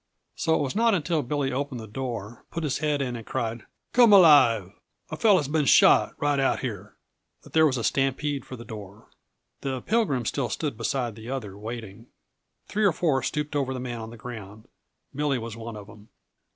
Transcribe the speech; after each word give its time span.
So 0.35 0.55
it 0.55 0.63
was 0.63 0.75
not 0.75 0.95
until 0.95 1.21
Billy 1.21 1.51
opened 1.53 1.79
the 1.79 1.85
door, 1.85 2.43
put 2.49 2.63
his 2.63 2.79
head 2.79 3.03
in, 3.03 3.15
and 3.15 3.23
cried: 3.23 3.67
"Come 3.93 4.11
alive! 4.11 4.71
A 5.11 5.15
fellow's 5.15 5.47
been 5.47 5.65
shot, 5.65 6.15
right 6.19 6.39
out 6.39 6.61
here," 6.61 6.95
that 7.43 7.53
there 7.53 7.67
was 7.67 7.77
a 7.77 7.83
stampede 7.83 8.43
for 8.43 8.55
the 8.55 8.65
door. 8.65 9.09
The 9.59 9.79
Pilgrim 9.83 10.25
still 10.25 10.49
stood 10.49 10.75
beside 10.75 11.13
the 11.15 11.29
other, 11.29 11.55
waiting. 11.55 12.07
Three 12.65 12.85
or 12.85 12.91
four 12.93 13.21
stooped 13.21 13.55
over 13.55 13.75
the 13.75 13.79
man 13.79 13.99
on 14.01 14.09
the 14.09 14.17
ground. 14.17 14.67
Billy 15.13 15.37
was 15.37 15.55
one 15.55 15.75
of 15.75 15.85
them. 15.85 16.09